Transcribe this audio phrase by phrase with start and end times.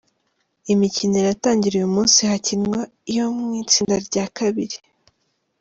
[0.73, 2.79] Imikino iratangira uyu munsi hakinwa
[3.11, 4.77] iyo mu itsinda rya kabiri.